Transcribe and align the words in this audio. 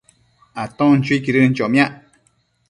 aton 0.63 0.97
chuiquidën 1.05 1.51
chomiac 1.57 1.91